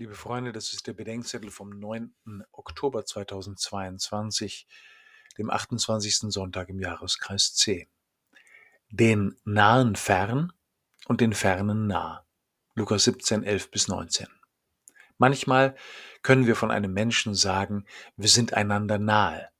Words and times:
Liebe 0.00 0.14
Freunde, 0.14 0.50
das 0.50 0.72
ist 0.72 0.86
der 0.86 0.94
Bedenkzettel 0.94 1.50
vom 1.50 1.78
9. 1.78 2.14
Oktober 2.52 3.04
2022, 3.04 4.66
dem 5.36 5.50
28. 5.50 6.32
Sonntag 6.32 6.70
im 6.70 6.80
Jahreskreis 6.80 7.52
C. 7.52 7.86
Den 8.88 9.36
Nahen 9.44 9.96
fern 9.96 10.54
und 11.04 11.20
den 11.20 11.34
Fernen 11.34 11.86
nah. 11.86 12.24
Lukas 12.74 13.04
17, 13.04 13.44
11 13.44 13.70
bis 13.70 13.88
19. 13.88 14.26
Manchmal 15.18 15.76
können 16.22 16.46
wir 16.46 16.56
von 16.56 16.70
einem 16.70 16.94
Menschen 16.94 17.34
sagen, 17.34 17.84
wir 18.16 18.30
sind 18.30 18.54
einander 18.54 18.98
nahe. 18.98 19.50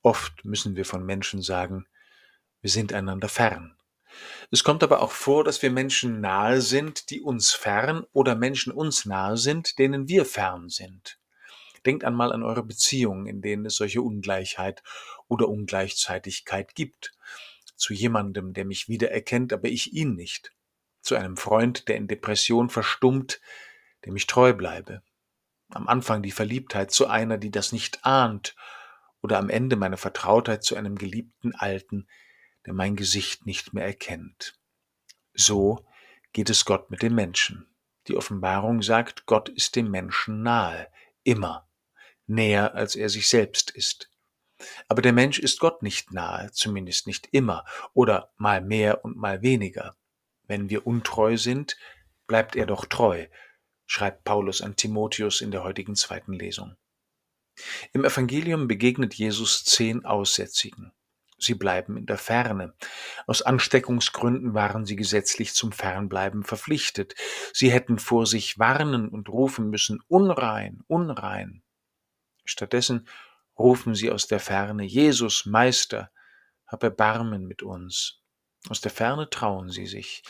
Oft 0.00 0.42
müssen 0.46 0.74
wir 0.74 0.86
von 0.86 1.04
Menschen 1.04 1.42
sagen, 1.42 1.86
wir 2.62 2.70
sind 2.70 2.94
einander 2.94 3.28
fern. 3.28 3.76
Es 4.50 4.64
kommt 4.64 4.82
aber 4.82 5.00
auch 5.00 5.12
vor, 5.12 5.44
dass 5.44 5.62
wir 5.62 5.70
Menschen 5.70 6.20
nahe 6.20 6.60
sind, 6.60 7.10
die 7.10 7.22
uns 7.22 7.52
fern 7.52 8.04
oder 8.12 8.34
Menschen 8.34 8.72
uns 8.72 9.06
nahe 9.06 9.36
sind, 9.36 9.78
denen 9.78 10.08
wir 10.08 10.24
fern 10.24 10.68
sind. 10.68 11.18
Denkt 11.86 12.04
einmal 12.04 12.32
an 12.32 12.42
eure 12.42 12.62
Beziehungen, 12.62 13.26
in 13.26 13.42
denen 13.42 13.66
es 13.66 13.76
solche 13.76 14.02
Ungleichheit 14.02 14.82
oder 15.28 15.48
Ungleichzeitigkeit 15.48 16.74
gibt. 16.74 17.12
Zu 17.76 17.94
jemandem, 17.94 18.52
der 18.52 18.64
mich 18.64 18.88
wiedererkennt, 18.88 19.52
aber 19.52 19.68
ich 19.68 19.92
ihn 19.92 20.14
nicht. 20.14 20.52
Zu 21.00 21.16
einem 21.16 21.36
Freund, 21.36 21.88
der 21.88 21.96
in 21.96 22.06
Depression 22.06 22.68
verstummt, 22.70 23.40
dem 24.04 24.14
ich 24.14 24.26
treu 24.26 24.52
bleibe. 24.52 25.02
Am 25.70 25.88
Anfang 25.88 26.22
die 26.22 26.30
Verliebtheit 26.30 26.92
zu 26.92 27.08
einer, 27.08 27.38
die 27.38 27.50
das 27.50 27.72
nicht 27.72 28.04
ahnt, 28.04 28.54
oder 29.22 29.38
am 29.38 29.48
Ende 29.48 29.76
meine 29.76 29.96
Vertrautheit 29.96 30.64
zu 30.64 30.76
einem 30.76 30.96
geliebten 30.96 31.54
Alten, 31.54 32.08
der 32.66 32.74
mein 32.74 32.96
Gesicht 32.96 33.46
nicht 33.46 33.72
mehr 33.72 33.84
erkennt. 33.84 34.58
So 35.34 35.84
geht 36.32 36.50
es 36.50 36.64
Gott 36.64 36.90
mit 36.90 37.02
dem 37.02 37.14
Menschen. 37.14 37.66
Die 38.08 38.16
Offenbarung 38.16 38.82
sagt, 38.82 39.26
Gott 39.26 39.48
ist 39.48 39.76
dem 39.76 39.90
Menschen 39.90 40.42
nahe, 40.42 40.88
immer, 41.22 41.68
näher 42.26 42.74
als 42.74 42.96
er 42.96 43.08
sich 43.08 43.28
selbst 43.28 43.70
ist. 43.70 44.10
Aber 44.88 45.02
der 45.02 45.12
Mensch 45.12 45.38
ist 45.38 45.60
Gott 45.60 45.82
nicht 45.82 46.12
nahe, 46.12 46.50
zumindest 46.52 47.06
nicht 47.06 47.28
immer, 47.32 47.64
oder 47.94 48.32
mal 48.36 48.60
mehr 48.60 49.04
und 49.04 49.16
mal 49.16 49.42
weniger. 49.42 49.96
Wenn 50.44 50.70
wir 50.70 50.86
untreu 50.86 51.36
sind, 51.36 51.76
bleibt 52.26 52.56
er 52.56 52.66
doch 52.66 52.84
treu, 52.84 53.26
schreibt 53.86 54.24
Paulus 54.24 54.62
an 54.62 54.76
Timotheus 54.76 55.40
in 55.40 55.50
der 55.50 55.64
heutigen 55.64 55.96
zweiten 55.96 56.32
Lesung. 56.32 56.76
Im 57.92 58.04
Evangelium 58.04 58.68
begegnet 58.68 59.14
Jesus 59.14 59.64
zehn 59.64 60.04
Aussätzigen. 60.04 60.92
Sie 61.42 61.54
bleiben 61.54 61.96
in 61.96 62.06
der 62.06 62.18
Ferne. 62.18 62.74
Aus 63.26 63.42
Ansteckungsgründen 63.42 64.54
waren 64.54 64.86
sie 64.86 64.96
gesetzlich 64.96 65.54
zum 65.54 65.72
Fernbleiben 65.72 66.44
verpflichtet. 66.44 67.14
Sie 67.52 67.70
hätten 67.70 67.98
vor 67.98 68.26
sich 68.26 68.58
warnen 68.58 69.08
und 69.08 69.28
rufen 69.28 69.68
müssen, 69.68 70.00
unrein, 70.06 70.82
unrein. 70.86 71.62
Stattdessen 72.44 73.08
rufen 73.58 73.94
sie 73.94 74.10
aus 74.10 74.26
der 74.26 74.40
Ferne, 74.40 74.84
Jesus, 74.84 75.46
Meister, 75.46 76.10
hab 76.66 76.82
Erbarmen 76.82 77.46
mit 77.46 77.62
uns. 77.62 78.20
Aus 78.68 78.80
der 78.80 78.92
Ferne 78.92 79.28
trauen 79.28 79.70
sie 79.70 79.86
sich. 79.86 80.22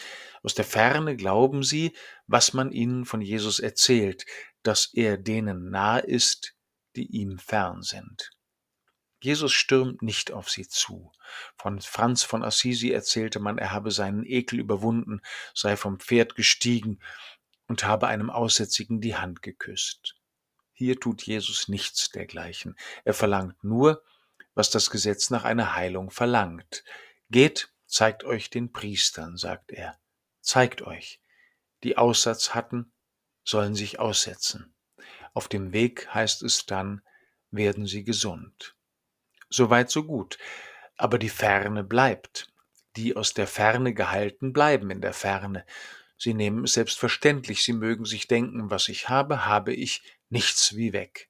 Aus 0.42 0.54
der 0.54 0.64
Ferne 0.64 1.16
glauben 1.16 1.62
sie, 1.62 1.94
was 2.26 2.54
man 2.54 2.72
ihnen 2.72 3.04
von 3.04 3.20
Jesus 3.20 3.58
erzählt, 3.60 4.24
dass 4.62 4.92
er 4.94 5.18
denen 5.18 5.70
nahe 5.70 6.00
ist, 6.00 6.54
die 6.96 7.06
ihm 7.06 7.38
fern 7.38 7.82
sind. 7.82 8.30
Jesus 9.22 9.52
stürmt 9.52 10.02
nicht 10.02 10.32
auf 10.32 10.50
sie 10.50 10.66
zu. 10.66 11.12
Von 11.54 11.80
Franz 11.80 12.24
von 12.24 12.42
Assisi 12.42 12.90
erzählte 12.90 13.38
man, 13.38 13.56
er 13.56 13.70
habe 13.70 13.92
seinen 13.92 14.26
Ekel 14.26 14.58
überwunden, 14.58 15.22
sei 15.54 15.76
vom 15.76 16.00
Pferd 16.00 16.34
gestiegen 16.34 17.00
und 17.68 17.84
habe 17.84 18.08
einem 18.08 18.30
Aussätzigen 18.30 19.00
die 19.00 19.14
Hand 19.14 19.40
geküsst. 19.40 20.16
Hier 20.72 20.98
tut 20.98 21.22
Jesus 21.22 21.68
nichts 21.68 22.10
dergleichen. 22.10 22.76
Er 23.04 23.14
verlangt 23.14 23.62
nur, 23.62 24.02
was 24.54 24.70
das 24.70 24.90
Gesetz 24.90 25.30
nach 25.30 25.44
einer 25.44 25.76
Heilung 25.76 26.10
verlangt. 26.10 26.82
Geht, 27.30 27.72
zeigt 27.86 28.24
euch 28.24 28.50
den 28.50 28.72
Priestern, 28.72 29.36
sagt 29.36 29.70
er. 29.70 30.00
Zeigt 30.40 30.82
euch. 30.82 31.20
Die 31.84 31.96
Aussatz 31.96 32.56
hatten, 32.56 32.92
sollen 33.44 33.76
sich 33.76 34.00
aussetzen. 34.00 34.74
Auf 35.32 35.46
dem 35.46 35.72
Weg 35.72 36.12
heißt 36.12 36.42
es 36.42 36.66
dann, 36.66 37.02
werden 37.52 37.86
sie 37.86 38.02
gesund. 38.02 38.74
So 39.52 39.68
weit, 39.68 39.90
so 39.90 40.04
gut. 40.04 40.38
Aber 40.96 41.18
die 41.18 41.28
Ferne 41.28 41.84
bleibt. 41.84 42.50
Die 42.96 43.16
aus 43.16 43.34
der 43.34 43.46
Ferne 43.46 43.92
gehalten 43.94 44.52
bleiben 44.52 44.90
in 44.90 45.00
der 45.00 45.12
Ferne. 45.12 45.64
Sie 46.16 46.34
nehmen 46.34 46.64
es 46.64 46.74
selbstverständlich, 46.74 47.62
sie 47.62 47.72
mögen 47.72 48.04
sich 48.04 48.28
denken, 48.28 48.70
was 48.70 48.88
ich 48.88 49.08
habe, 49.08 49.44
habe 49.46 49.74
ich, 49.74 50.02
nichts 50.30 50.76
wie 50.76 50.92
weg. 50.92 51.28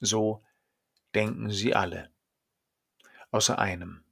So 0.00 0.42
denken 1.14 1.50
sie 1.50 1.74
alle. 1.74 2.10
Außer 3.30 3.58
einem, 3.58 4.04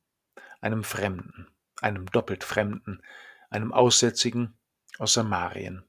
einem 0.61 0.85
Fremden, 0.85 1.49
einem 1.81 2.07
doppelt 2.07 2.45
Fremden, 2.45 3.03
einem 3.49 3.73
Aussätzigen 3.73 4.59
aus 4.99 5.15
Samarien. 5.15 5.85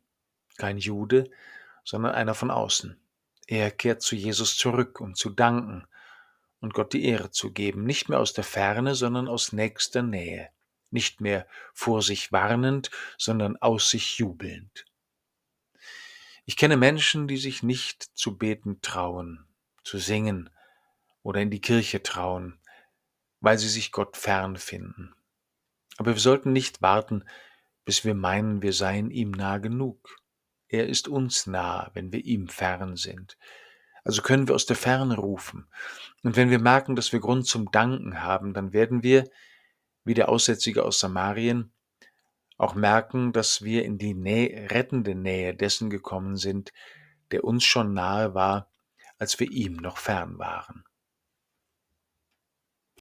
Kein 0.58 0.78
Jude, 0.78 1.30
sondern 1.84 2.14
einer 2.14 2.36
von 2.36 2.52
außen. 2.52 2.98
Er 3.48 3.72
kehrt 3.72 4.02
zu 4.02 4.16
Jesus 4.16 4.58
zurück, 4.58 5.02
um 5.02 5.16
zu 5.16 5.30
danken, 5.30 5.88
und 6.62 6.74
Gott 6.74 6.94
die 6.94 7.04
Ehre 7.06 7.32
zu 7.32 7.52
geben, 7.52 7.84
nicht 7.84 8.08
mehr 8.08 8.20
aus 8.20 8.34
der 8.34 8.44
Ferne, 8.44 8.96
sondern 8.96 9.28
aus 9.28 9.52
nächster 9.52 10.04
Nähe, 10.04 10.50
nicht 10.92 11.20
mehr 11.20 11.48
vor 11.74 12.02
sich 12.02 12.32
warnend, 12.32 12.92
sondern 13.18 13.58
aus 13.58 13.90
sich 13.90 14.18
jubelnd. 14.20 14.86
Ich 16.46 16.58
kenne 16.58 16.78
Menschen, 16.78 17.28
die 17.28 17.38
sich 17.38 17.64
nicht 17.64 18.04
zu 18.04 18.38
beten 18.38 18.82
trauen, 18.82 19.46
zu 19.84 19.98
singen 19.98 20.50
oder 21.24 21.42
in 21.42 21.50
die 21.52 21.62
Kirche 21.62 22.04
trauen, 22.04 22.60
weil 23.40 23.58
sie 23.58 23.70
sich 23.70 23.92
Gott 23.92 24.16
fern 24.16 24.58
finden. 24.58 25.16
Aber 25.98 26.14
wir 26.14 26.22
sollten 26.22 26.54
nicht 26.54 26.82
warten, 26.82 27.26
bis 27.86 28.06
wir 28.06 28.16
meinen, 28.16 28.62
wir 28.62 28.74
seien 28.74 29.12
ihm 29.12 29.32
nah 29.32 29.58
genug. 29.58 30.18
Er 30.68 30.88
ist 30.88 31.08
uns 31.08 31.48
nah, 31.48 31.92
wenn 31.94 32.12
wir 32.12 32.24
ihm 32.24 32.48
fern 32.48 32.96
sind. 32.96 33.38
Also 34.04 34.22
können 34.22 34.48
wir 34.48 34.56
aus 34.56 34.66
der 34.66 34.76
Ferne 34.76 35.16
rufen. 35.16 35.68
Und 36.24 36.36
wenn 36.36 36.50
wir 36.50 36.60
merken, 36.60 36.96
dass 36.96 37.12
wir 37.14 37.20
Grund 37.20 37.46
zum 37.48 37.72
Danken 37.72 38.24
haben, 38.24 38.54
dann 38.54 38.74
werden 38.74 39.04
wir, 39.04 39.30
wie 40.04 40.14
der 40.14 40.30
Aussätzige 40.30 40.84
aus 40.84 41.00
Samarien, 41.00 41.72
auch 42.58 42.76
merken, 42.76 43.34
dass 43.34 43.64
wir 43.64 43.86
in 43.86 43.98
die 43.98 44.14
Nähe, 44.14 44.70
rettende 44.72 45.16
Nähe 45.16 45.56
dessen 45.56 45.90
gekommen 45.90 46.36
sind, 46.36 46.72
der 47.32 47.44
uns 47.44 47.64
schon 47.64 47.94
nahe 47.94 48.34
war, 48.34 48.72
als 49.18 49.40
wir 49.40 49.50
ihm 49.52 49.78
noch 49.78 49.98
fern 49.98 50.38
waren. 50.38 50.84